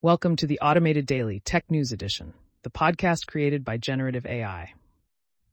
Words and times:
Welcome 0.00 0.36
to 0.36 0.46
the 0.46 0.60
Automated 0.60 1.06
Daily 1.06 1.40
Tech 1.40 1.68
News 1.72 1.90
Edition, 1.90 2.32
the 2.62 2.70
podcast 2.70 3.26
created 3.26 3.64
by 3.64 3.78
Generative 3.78 4.24
AI. 4.26 4.72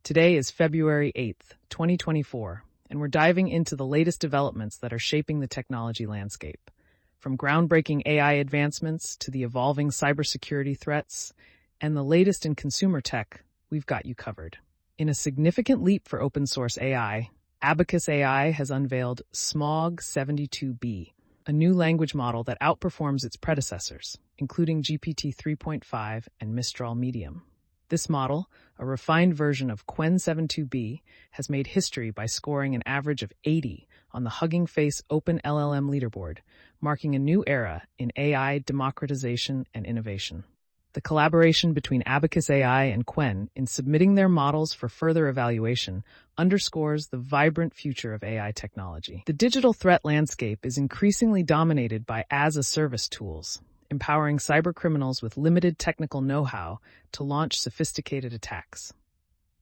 Today 0.04 0.36
is 0.36 0.52
February 0.52 1.12
8th, 1.16 1.56
2024, 1.72 2.64
and 2.92 3.00
we're 3.00 3.08
diving 3.08 3.48
into 3.48 3.76
the 3.76 3.88
latest 3.88 4.22
developments 4.22 4.78
that 4.78 4.94
are 4.94 5.00
shaping 5.00 5.40
the 5.40 5.48
technology 5.48 6.06
landscape. 6.06 6.70
From 7.18 7.40
groundbreaking 7.40 8.04
AI 8.06 8.34
advancements 8.34 9.18
to 9.18 9.32
the 9.32 9.42
evolving 9.42 9.90
cybersecurity 9.90 10.78
threats 10.78 11.34
and 11.82 11.98
the 11.98 12.04
latest 12.04 12.46
in 12.46 12.54
consumer 12.54 13.02
tech, 13.02 13.44
we've 13.72 13.88
got 13.88 14.06
you 14.06 14.14
covered. 14.14 14.60
In 15.00 15.10
a 15.10 15.16
significant 15.16 15.82
leap 15.82 16.08
for 16.08 16.22
open 16.22 16.46
source 16.46 16.78
AI, 16.78 17.32
Abacus 17.64 18.08
AI 18.08 18.52
has 18.52 18.70
unveiled 18.70 19.24
Smaug 19.34 20.02
72B, 20.02 21.14
a 21.48 21.52
new 21.52 21.74
language 21.74 22.16
model 22.16 22.44
that 22.44 22.60
outperforms 22.60 23.24
its 23.24 23.36
predecessors, 23.36 24.18
including 24.38 24.82
GPT 24.82 25.36
3.5 25.36 26.28
and 26.40 26.56
Mistral 26.56 26.96
Medium. 26.96 27.44
This 27.90 28.10
model, 28.10 28.50
a 28.80 28.86
refined 28.86 29.36
version 29.36 29.70
of 29.70 29.86
Qwen 29.86 30.16
72B, 30.16 31.02
has 31.32 31.48
made 31.48 31.68
history 31.68 32.10
by 32.10 32.26
scoring 32.26 32.74
an 32.74 32.82
average 32.88 33.22
of 33.22 33.32
80 33.44 33.88
on 34.12 34.24
the 34.24 34.32
Hugging 34.32 34.66
Face 34.66 35.04
Open 35.12 35.40
LLM 35.46 35.92
leaderboard, 35.92 36.40
marking 36.82 37.14
a 37.14 37.20
new 37.20 37.44
era 37.46 37.84
in 38.00 38.12
AI 38.16 38.58
democratization 38.58 39.68
and 39.72 39.86
innovation. 39.86 40.46
The 40.96 41.02
collaboration 41.02 41.74
between 41.74 42.04
Abacus 42.06 42.50
AI 42.50 42.86
and 42.86 43.06
Qwen 43.06 43.50
in 43.54 43.68
submitting 43.68 44.16
their 44.16 44.30
models 44.30 44.74
for 44.74 44.88
further 44.88 45.28
evaluation 45.28 46.06
underscores 46.38 47.08
the 47.08 47.18
vibrant 47.18 47.74
future 47.74 48.14
of 48.14 48.24
AI 48.24 48.54
technology. 48.54 49.22
The 49.26 49.34
digital 49.34 49.74
threat 49.74 50.06
landscape 50.06 50.66
is 50.66 50.78
increasingly 50.78 51.44
dominated 51.44 52.06
by 52.06 52.24
as-a-service 52.32 53.10
tools, 53.10 53.60
empowering 53.92 54.38
cybercriminals 54.38 55.22
with 55.22 55.36
limited 55.36 55.78
technical 55.78 56.22
know-how 56.22 56.80
to 57.12 57.24
launch 57.24 57.60
sophisticated 57.60 58.32
attacks. 58.32 58.94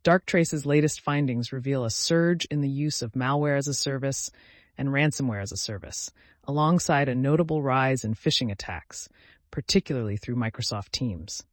Darktrace's 0.03 0.67
latest 0.67 1.01
findings 1.01 1.51
reveal 1.51 1.83
a 1.83 1.89
surge 1.89 2.45
in 2.51 2.61
the 2.61 2.69
use 2.69 3.01
of 3.01 3.13
malware 3.13 3.57
as 3.57 3.67
a 3.67 3.73
service 3.73 4.29
and 4.77 4.89
ransomware 4.89 5.41
as 5.41 5.51
a 5.51 5.57
service, 5.57 6.11
alongside 6.43 7.09
a 7.09 7.15
notable 7.15 7.63
rise 7.63 8.03
in 8.03 8.13
phishing 8.13 8.51
attacks, 8.51 9.09
particularly 9.53 10.17
through 10.17 10.35
Microsoft 10.35 10.89
Teams. 10.89 11.43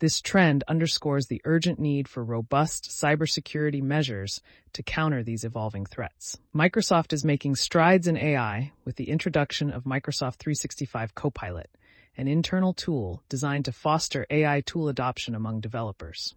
This 0.00 0.20
trend 0.20 0.64
underscores 0.68 1.28
the 1.28 1.40
urgent 1.46 1.78
need 1.78 2.06
for 2.06 2.22
robust 2.22 2.90
cybersecurity 2.90 3.80
measures 3.82 4.42
to 4.74 4.82
counter 4.82 5.22
these 5.22 5.44
evolving 5.44 5.86
threats. 5.86 6.36
Microsoft 6.54 7.14
is 7.14 7.24
making 7.24 7.56
strides 7.56 8.06
in 8.06 8.18
AI 8.18 8.72
with 8.84 8.96
the 8.96 9.08
introduction 9.08 9.70
of 9.70 9.84
Microsoft 9.84 10.36
365 10.36 11.14
Copilot, 11.14 11.70
an 12.18 12.28
internal 12.28 12.74
tool 12.74 13.22
designed 13.30 13.64
to 13.64 13.72
foster 13.72 14.26
AI 14.28 14.60
tool 14.60 14.90
adoption 14.90 15.34
among 15.34 15.60
developers. 15.60 16.34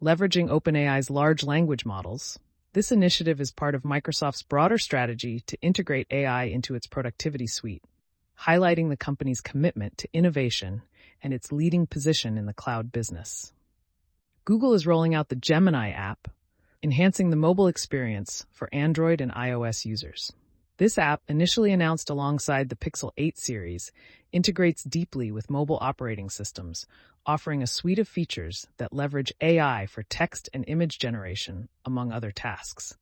Leveraging 0.00 0.48
OpenAI's 0.48 1.10
large 1.10 1.44
language 1.44 1.84
models, 1.84 2.38
this 2.72 2.92
initiative 2.92 3.42
is 3.42 3.52
part 3.52 3.74
of 3.74 3.82
Microsoft's 3.82 4.42
broader 4.42 4.78
strategy 4.78 5.40
to 5.40 5.60
integrate 5.60 6.06
AI 6.10 6.44
into 6.44 6.74
its 6.74 6.86
productivity 6.86 7.46
suite 7.46 7.84
highlighting 8.46 8.88
the 8.88 8.96
company's 8.96 9.40
commitment 9.40 9.96
to 9.98 10.08
innovation 10.12 10.82
and 11.22 11.32
its 11.32 11.52
leading 11.52 11.86
position 11.86 12.36
in 12.36 12.46
the 12.46 12.52
cloud 12.52 12.90
business. 12.90 13.52
Google 14.44 14.74
is 14.74 14.86
rolling 14.86 15.14
out 15.14 15.28
the 15.28 15.36
Gemini 15.36 15.90
app, 15.90 16.26
enhancing 16.82 17.30
the 17.30 17.36
mobile 17.36 17.68
experience 17.68 18.44
for 18.50 18.68
Android 18.72 19.20
and 19.20 19.30
iOS 19.32 19.84
users. 19.84 20.32
This 20.78 20.98
app, 20.98 21.22
initially 21.28 21.70
announced 21.70 22.10
alongside 22.10 22.68
the 22.68 22.76
Pixel 22.76 23.12
8 23.16 23.38
series, 23.38 23.92
integrates 24.32 24.82
deeply 24.82 25.30
with 25.30 25.50
mobile 25.50 25.78
operating 25.80 26.28
systems, 26.28 26.86
offering 27.24 27.62
a 27.62 27.68
suite 27.68 28.00
of 28.00 28.08
features 28.08 28.66
that 28.78 28.92
leverage 28.92 29.32
AI 29.40 29.86
for 29.86 30.02
text 30.02 30.48
and 30.52 30.64
image 30.66 30.98
generation, 30.98 31.68
among 31.84 32.10
other 32.10 32.32
tasks. 32.32 32.96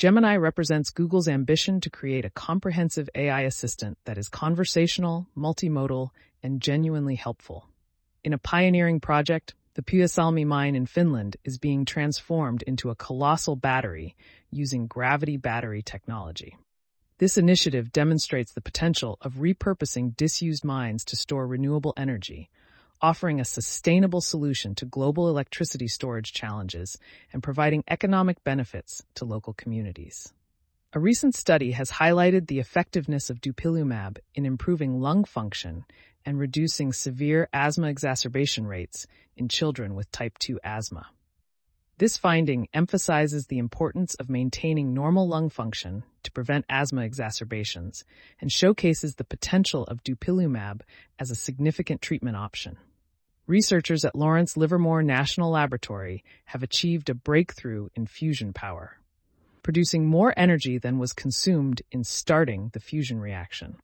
Gemini 0.00 0.34
represents 0.36 0.88
Google's 0.88 1.28
ambition 1.28 1.78
to 1.82 1.90
create 1.90 2.24
a 2.24 2.30
comprehensive 2.30 3.10
AI 3.14 3.42
assistant 3.42 3.98
that 4.06 4.16
is 4.16 4.30
conversational, 4.30 5.26
multimodal, 5.36 6.08
and 6.42 6.62
genuinely 6.62 7.16
helpful. 7.16 7.68
In 8.24 8.32
a 8.32 8.38
pioneering 8.38 9.00
project, 9.00 9.52
the 9.74 9.82
Pyhäsalmi 9.82 10.46
mine 10.46 10.74
in 10.74 10.86
Finland 10.86 11.36
is 11.44 11.58
being 11.58 11.84
transformed 11.84 12.62
into 12.62 12.88
a 12.88 12.94
colossal 12.94 13.56
battery 13.56 14.16
using 14.50 14.86
gravity 14.86 15.36
battery 15.36 15.82
technology. 15.82 16.56
This 17.18 17.36
initiative 17.36 17.92
demonstrates 17.92 18.54
the 18.54 18.62
potential 18.62 19.18
of 19.20 19.34
repurposing 19.34 20.16
disused 20.16 20.64
mines 20.64 21.04
to 21.04 21.16
store 21.16 21.46
renewable 21.46 21.92
energy, 21.98 22.48
offering 23.02 23.40
a 23.40 23.44
sustainable 23.44 24.20
solution 24.20 24.74
to 24.74 24.84
global 24.84 25.28
electricity 25.28 25.88
storage 25.88 26.32
challenges 26.32 26.98
and 27.32 27.42
providing 27.42 27.84
economic 27.88 28.42
benefits 28.44 29.02
to 29.14 29.24
local 29.24 29.52
communities. 29.52 30.32
A 30.92 30.98
recent 30.98 31.34
study 31.34 31.70
has 31.70 31.92
highlighted 31.92 32.48
the 32.48 32.58
effectiveness 32.58 33.30
of 33.30 33.40
dupilumab 33.40 34.18
in 34.34 34.44
improving 34.44 35.00
lung 35.00 35.24
function 35.24 35.84
and 36.24 36.38
reducing 36.38 36.92
severe 36.92 37.48
asthma 37.52 37.88
exacerbation 37.88 38.66
rates 38.66 39.06
in 39.36 39.48
children 39.48 39.94
with 39.94 40.10
type 40.10 40.36
2 40.38 40.58
asthma. 40.64 41.06
This 41.98 42.16
finding 42.16 42.66
emphasizes 42.72 43.46
the 43.46 43.58
importance 43.58 44.14
of 44.14 44.30
maintaining 44.30 44.94
normal 44.94 45.28
lung 45.28 45.50
function 45.50 46.02
to 46.22 46.32
prevent 46.32 46.64
asthma 46.68 47.02
exacerbations 47.02 48.04
and 48.40 48.50
showcases 48.50 49.14
the 49.14 49.24
potential 49.24 49.84
of 49.84 50.02
dupilumab 50.02 50.80
as 51.18 51.30
a 51.30 51.34
significant 51.34 52.00
treatment 52.02 52.36
option. 52.36 52.78
Researchers 53.50 54.04
at 54.04 54.14
Lawrence 54.14 54.56
Livermore 54.56 55.02
National 55.02 55.50
Laboratory 55.50 56.22
have 56.44 56.62
achieved 56.62 57.10
a 57.10 57.14
breakthrough 57.14 57.88
in 57.96 58.06
fusion 58.06 58.52
power, 58.52 59.00
producing 59.64 60.06
more 60.06 60.32
energy 60.36 60.78
than 60.78 61.00
was 61.00 61.12
consumed 61.12 61.82
in 61.90 62.04
starting 62.04 62.70
the 62.74 62.78
fusion 62.78 63.18
reaction. 63.18 63.74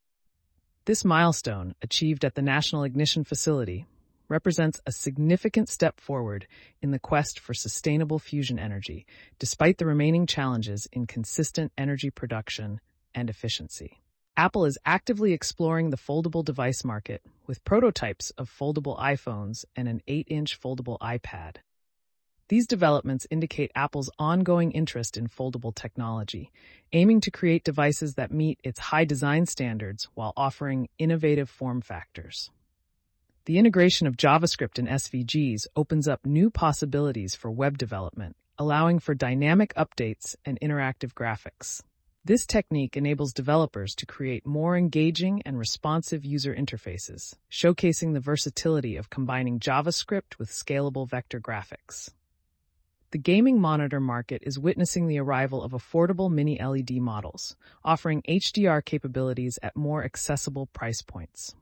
This 0.85 1.05
milestone, 1.05 1.75
achieved 1.83 2.25
at 2.25 2.37
the 2.37 2.43
National 2.43 2.85
Ignition 2.85 3.25
Facility, 3.25 3.87
represents 4.29 4.81
a 4.87 4.93
significant 4.93 5.69
step 5.69 5.99
forward 5.99 6.47
in 6.81 6.93
the 6.93 7.01
quest 7.01 7.41
for 7.41 7.53
sustainable 7.53 8.21
fusion 8.21 8.61
energy, 8.61 9.05
despite 9.41 9.79
the 9.79 9.87
remaining 9.87 10.29
challenges 10.29 10.87
in 10.93 11.09
consistent 11.09 11.73
energy 11.77 12.11
production 12.11 12.81
and 13.17 13.29
efficiency. 13.29 14.01
Apple 14.39 14.67
is 14.67 14.79
actively 14.85 15.33
exploring 15.33 15.89
the 15.89 15.97
foldable 15.97 16.45
device 16.45 16.85
market 16.85 17.23
with 17.47 17.65
prototypes 17.65 18.29
of 18.33 18.51
foldable 18.51 18.99
iPhones 18.99 19.65
and 19.75 19.89
an 19.89 20.03
8-inch 20.07 20.61
foldable 20.61 20.99
iPad. 20.99 21.57
These 22.49 22.67
developments 22.67 23.27
indicate 23.31 23.73
Apple's 23.75 24.11
ongoing 24.19 24.73
interest 24.73 25.17
in 25.17 25.29
foldable 25.29 25.75
technology, 25.75 26.53
aiming 26.93 27.23
to 27.23 27.31
create 27.31 27.65
devices 27.65 28.17
that 28.17 28.31
meet 28.31 28.61
its 28.63 28.79
high 28.79 29.07
design 29.07 29.47
standards 29.47 30.07
while 30.13 30.35
offering 30.37 30.91
innovative 30.99 31.49
form 31.49 31.81
factors. 31.81 32.51
The 33.47 33.57
integration 33.59 34.07
of 34.07 34.19
JavaScript 34.19 34.79
and 34.79 34.87
SVGs 34.87 35.67
opens 35.75 36.07
up 36.07 36.27
new 36.27 36.51
possibilities 36.51 37.35
for 37.35 37.51
web 37.51 37.79
development, 37.79 38.37
allowing 38.59 38.99
for 38.99 39.15
dynamic 39.15 39.73
updates 39.77 40.37
and 40.45 40.61
interactive 40.61 41.15
graphics. 41.15 41.81
This 42.27 42.45
technique 42.45 42.97
enables 42.97 43.33
developers 43.33 43.95
to 43.95 44.05
create 44.05 44.45
more 44.45 44.77
engaging 44.77 45.43
and 45.43 45.57
responsive 45.57 46.25
user 46.25 46.53
interfaces, 46.53 47.37
showcasing 47.49 48.15
the 48.15 48.21
versatility 48.21 48.97
of 48.97 49.11
combining 49.11 49.61
JavaScript 49.61 50.37
with 50.37 50.51
scalable 50.51 51.09
vector 51.09 51.39
graphics. 51.39 52.11
The 53.13 53.19
gaming 53.19 53.61
monitor 53.61 54.01
market 54.01 54.43
is 54.45 54.59
witnessing 54.59 55.07
the 55.07 55.21
arrival 55.21 55.63
of 55.63 55.71
affordable 55.71 56.29
mini 56.29 56.61
LED 56.61 56.97
models, 56.97 57.55
offering 57.85 58.23
HDR 58.23 58.85
capabilities 58.85 59.61
at 59.63 59.77
more 59.77 60.05
accessible 60.05 60.67
price 60.67 61.03
points. 61.03 61.55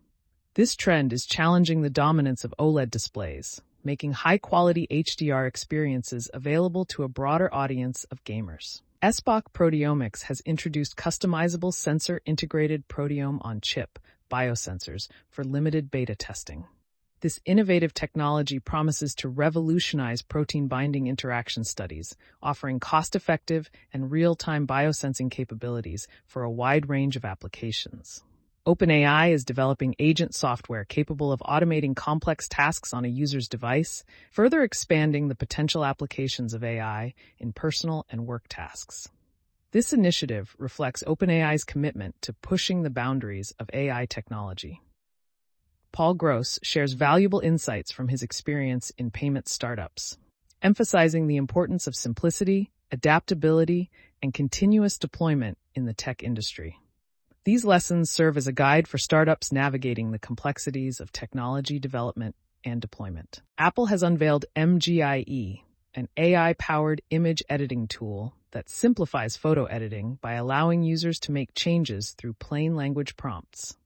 This 0.55 0.75
trend 0.75 1.13
is 1.13 1.27
challenging 1.27 1.83
the 1.83 1.91
dominance 1.91 2.43
of 2.43 2.55
OLED 2.59 2.91
displays, 2.91 3.61
making 3.85 4.13
high-quality 4.13 4.87
HDR 4.91 5.47
experiences 5.47 6.31
available 6.33 6.87
to 6.87 7.03
a 7.03 7.09
broader 7.09 7.53
audience 7.53 8.05
of 8.05 8.25
gamers. 8.25 8.81
SPOC 9.05 9.43
Proteomics 9.53 10.23
has 10.23 10.41
introduced 10.47 10.97
customizable 10.97 11.75
sensor-integrated 11.75 12.89
proteome-on-chip 12.89 13.99
biosensors 14.31 15.09
for 15.29 15.45
limited 15.45 15.91
beta 15.91 16.15
testing. 16.15 16.65
This 17.21 17.39
innovative 17.45 17.93
technology 17.93 18.61
promises 18.61 19.15
to 19.17 19.29
revolutionize 19.29 20.23
protein 20.23 20.69
binding 20.69 21.07
interaction 21.07 21.65
studies, 21.65 22.17
offering 22.43 22.81
cost-effective 22.81 23.69
and 23.93 24.11
real-time 24.11 24.67
biosensing 24.67 25.31
capabilities 25.31 26.09
for 26.25 26.43
a 26.43 26.51
wide 26.51 26.89
range 26.89 27.15
of 27.15 27.27
applications. 27.27 28.25
OpenAI 28.67 29.31
is 29.31 29.45
developing 29.45 29.95
agent 29.99 30.35
software 30.35 30.87
capable 30.87 31.33
of 31.33 31.41
automating 31.41 31.95
complex 31.95 32.49
tasks 32.49 32.95
on 32.95 33.05
a 33.05 33.09
user's 33.09 33.47
device, 33.47 34.05
further 34.31 34.63
expanding 34.63 35.29
the 35.29 35.35
potential 35.35 35.85
applications 35.85 36.55
of 36.55 36.65
AI 36.65 37.13
in 37.39 37.53
personal 37.53 38.07
and 38.09 38.27
work 38.27 38.45
tasks. 38.49 39.11
This 39.73 39.93
initiative 39.93 40.57
reflects 40.59 41.03
OpenAI's 41.03 41.63
commitment 41.63 42.15
to 42.23 42.33
pushing 42.33 42.83
the 42.83 42.91
boundaries 42.91 43.53
of 43.59 43.69
AI 43.75 44.07
technology. 44.07 44.81
Paul 45.93 46.15
Gross 46.15 46.59
shares 46.63 46.95
valuable 46.95 47.41
insights 47.41 47.93
from 47.93 48.09
his 48.09 48.23
experience 48.23 48.93
in 48.97 49.11
payment 49.11 49.47
startups, 49.47 50.17
emphasizing 50.63 51.27
the 51.27 51.37
importance 51.37 51.87
of 51.87 51.95
simplicity, 51.95 52.73
adaptability, 52.91 53.91
and 54.23 54.33
continuous 54.33 54.97
deployment 54.97 55.59
in 55.75 55.85
the 55.85 55.93
tech 55.93 56.23
industry. 56.23 56.79
These 57.45 57.67
lessons 57.67 58.11
serve 58.11 58.39
as 58.39 58.47
a 58.47 58.53
guide 58.53 58.89
for 58.89 58.97
startups 58.97 59.53
navigating 59.53 60.11
the 60.11 60.19
complexities 60.19 60.99
of 60.99 61.13
technology 61.13 61.79
development 61.79 62.37
and 62.65 62.81
deployment. 62.81 63.43
Apple 63.59 63.85
has 63.87 64.03
unveiled 64.03 64.47
MGIE, 64.57 65.61
an 65.95 66.09
AI-powered 66.17 67.03
image 67.11 67.43
editing 67.51 67.87
tool 67.87 68.35
that 68.53 68.71
simplifies 68.71 69.37
photo 69.37 69.67
editing 69.67 70.19
by 70.23 70.33
allowing 70.35 70.85
users 70.85 71.21
to 71.21 71.33
make 71.33 71.55
changes 71.55 72.15
through 72.17 72.33
plain 72.33 72.77
language 72.77 73.15
prompts. 73.15 73.77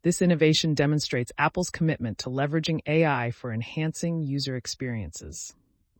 This 0.00 0.22
innovation 0.22 0.72
demonstrates 0.72 1.32
Apple's 1.36 1.68
commitment 1.68 2.16
to 2.20 2.30
leveraging 2.30 2.80
AI 2.86 3.30
for 3.30 3.52
enhancing 3.52 4.22
user 4.22 4.56
experiences. 4.56 5.54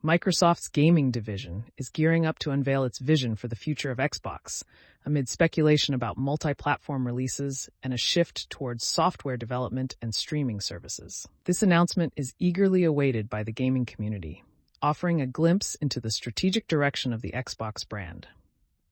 Microsoft's 0.04 0.68
gaming 0.68 1.10
division 1.10 1.64
is 1.78 1.88
gearing 1.88 2.26
up 2.26 2.38
to 2.38 2.50
unveil 2.50 2.84
its 2.84 2.98
vision 2.98 3.34
for 3.34 3.48
the 3.48 3.56
future 3.56 3.90
of 3.90 3.98
Xbox, 3.98 4.62
amid 5.06 5.28
speculation 5.28 5.94
about 5.94 6.18
multi-platform 6.18 7.06
releases 7.06 7.70
and 7.82 7.94
a 7.94 7.96
shift 7.96 8.48
towards 8.50 8.86
software 8.86 9.38
development 9.38 9.96
and 10.02 10.14
streaming 10.14 10.60
services. 10.60 11.26
This 11.44 11.62
announcement 11.62 12.12
is 12.14 12.34
eagerly 12.38 12.84
awaited 12.84 13.30
by 13.30 13.42
the 13.42 13.52
gaming 13.52 13.86
community, 13.86 14.44
offering 14.82 15.22
a 15.22 15.26
glimpse 15.26 15.76
into 15.76 15.98
the 15.98 16.10
strategic 16.10 16.68
direction 16.68 17.12
of 17.12 17.22
the 17.22 17.32
Xbox 17.32 17.88
brand. 17.88 18.28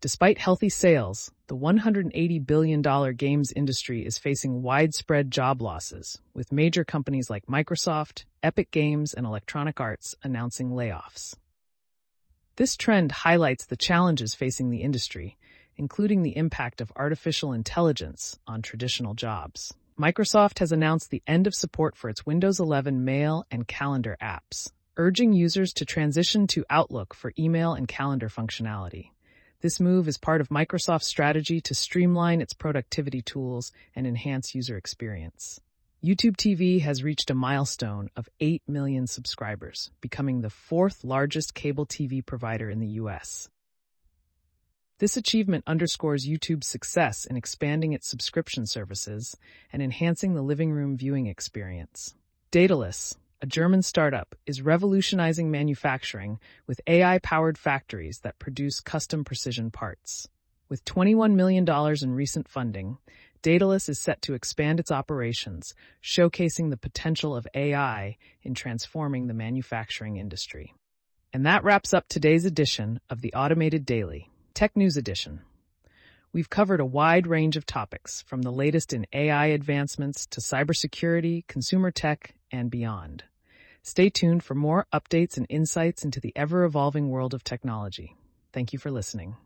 Despite 0.04 0.36
healthy 0.36 0.68
sales, 0.68 1.30
the 1.46 1.56
$180 1.56 2.46
billion 2.46 2.82
games 3.16 3.50
industry 3.56 4.04
is 4.04 4.18
facing 4.18 4.60
widespread 4.60 5.30
job 5.30 5.62
losses, 5.62 6.20
with 6.34 6.52
major 6.52 6.84
companies 6.84 7.30
like 7.30 7.46
Microsoft, 7.46 8.26
Epic 8.42 8.70
Games, 8.70 9.14
and 9.14 9.24
Electronic 9.24 9.80
Arts 9.80 10.14
announcing 10.22 10.68
layoffs. 10.68 11.36
This 12.56 12.76
trend 12.76 13.12
highlights 13.12 13.64
the 13.64 13.78
challenges 13.78 14.34
facing 14.34 14.68
the 14.68 14.82
industry, 14.82 15.38
including 15.78 16.20
the 16.20 16.36
impact 16.36 16.82
of 16.82 16.92
artificial 16.96 17.54
intelligence 17.54 18.38
on 18.46 18.60
traditional 18.60 19.14
jobs. 19.14 19.72
Microsoft 19.98 20.58
has 20.58 20.70
announced 20.70 21.08
the 21.08 21.22
end 21.26 21.46
of 21.46 21.54
support 21.54 21.96
for 21.96 22.10
its 22.10 22.26
Windows 22.26 22.60
11 22.60 23.06
mail 23.06 23.46
and 23.50 23.66
calendar 23.66 24.18
apps, 24.20 24.70
urging 24.98 25.32
users 25.32 25.72
to 25.72 25.86
transition 25.86 26.46
to 26.48 26.66
Outlook 26.68 27.14
for 27.14 27.32
email 27.38 27.72
and 27.72 27.88
calendar 27.88 28.28
functionality. 28.28 29.08
This 29.64 29.80
move 29.80 30.08
is 30.08 30.18
part 30.18 30.42
of 30.42 30.50
Microsoft's 30.50 31.06
strategy 31.06 31.58
to 31.62 31.74
streamline 31.74 32.42
its 32.42 32.52
productivity 32.52 33.22
tools 33.22 33.72
and 33.96 34.06
enhance 34.06 34.54
user 34.54 34.76
experience. 34.76 35.58
YouTube 36.04 36.36
TV 36.36 36.82
has 36.82 37.02
reached 37.02 37.30
a 37.30 37.34
milestone 37.34 38.10
of 38.14 38.28
8 38.40 38.60
million 38.68 39.06
subscribers, 39.06 39.90
becoming 40.02 40.42
the 40.42 40.50
fourth 40.50 41.02
largest 41.02 41.54
cable 41.54 41.86
TV 41.86 42.20
provider 42.22 42.68
in 42.68 42.78
the 42.78 43.00
US. 43.00 43.48
This 44.98 45.16
achievement 45.16 45.64
underscores 45.66 46.28
YouTube's 46.28 46.68
success 46.68 47.24
in 47.24 47.38
expanding 47.38 47.94
its 47.94 48.06
subscription 48.06 48.66
services 48.66 49.34
and 49.72 49.80
enhancing 49.80 50.34
the 50.34 50.42
living 50.42 50.72
room 50.72 50.98
viewing 50.98 51.26
experience. 51.26 52.14
Daedalus, 52.50 53.16
a 53.44 53.46
German 53.46 53.82
startup, 53.82 54.34
is 54.46 54.62
revolutionizing 54.62 55.50
manufacturing 55.50 56.38
with 56.66 56.80
AI-powered 56.86 57.58
factories 57.58 58.20
that 58.20 58.38
produce 58.38 58.80
custom 58.80 59.22
precision 59.22 59.70
parts. 59.70 60.26
With 60.70 60.82
$21 60.86 61.34
million 61.34 61.68
in 61.68 62.14
recent 62.14 62.48
funding, 62.48 62.96
Daedalus 63.42 63.90
is 63.90 64.00
set 64.00 64.22
to 64.22 64.32
expand 64.32 64.80
its 64.80 64.90
operations, 64.90 65.74
showcasing 66.02 66.70
the 66.70 66.78
potential 66.78 67.36
of 67.36 67.46
AI 67.54 68.16
in 68.42 68.54
transforming 68.54 69.26
the 69.26 69.34
manufacturing 69.34 70.16
industry. 70.16 70.72
And 71.34 71.44
that 71.44 71.64
wraps 71.64 71.92
up 71.92 72.08
today's 72.08 72.46
edition 72.46 72.98
of 73.10 73.20
the 73.20 73.34
Automated 73.34 73.84
Daily, 73.84 74.30
Tech 74.54 74.74
News 74.74 74.96
Edition. 74.96 75.42
We've 76.32 76.48
covered 76.48 76.80
a 76.80 76.86
wide 76.86 77.26
range 77.26 77.58
of 77.58 77.66
topics, 77.66 78.22
from 78.22 78.40
the 78.40 78.50
latest 78.50 78.94
in 78.94 79.06
AI 79.12 79.48
advancements 79.48 80.24
to 80.28 80.40
cybersecurity, 80.40 81.46
consumer 81.46 81.90
tech, 81.90 82.34
and 82.50 82.70
beyond. 82.70 83.24
Stay 83.86 84.08
tuned 84.08 84.42
for 84.42 84.54
more 84.54 84.86
updates 84.94 85.36
and 85.36 85.44
insights 85.50 86.06
into 86.06 86.18
the 86.18 86.32
ever 86.34 86.64
evolving 86.64 87.10
world 87.10 87.34
of 87.34 87.44
technology. 87.44 88.16
Thank 88.50 88.72
you 88.72 88.78
for 88.78 88.90
listening. 88.90 89.36